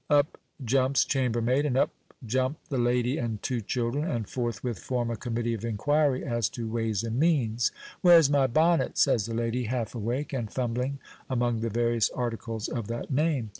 Up 0.09 0.39
jumps 0.65 1.05
chambermaid, 1.05 1.63
and 1.63 1.77
up 1.77 1.91
jump 2.25 2.57
the 2.69 2.79
lady 2.79 3.19
and 3.19 3.39
two 3.43 3.61
children, 3.61 4.03
and 4.03 4.27
forthwith 4.27 4.79
form 4.79 5.11
a 5.11 5.15
committee 5.15 5.53
of 5.53 5.63
inquiry 5.63 6.25
as 6.25 6.49
to 6.57 6.67
ways 6.67 7.03
and 7.03 7.19
means. 7.19 7.71
"Where's 8.01 8.27
my 8.27 8.47
bonnet?" 8.47 8.97
says 8.97 9.27
the 9.27 9.35
lady, 9.35 9.65
half 9.65 9.93
awake, 9.93 10.33
and 10.33 10.51
fumbling 10.51 10.97
among 11.29 11.59
the 11.59 11.69
various 11.69 12.09
articles 12.09 12.67
of 12.67 12.87
that 12.87 13.11
name. 13.11 13.49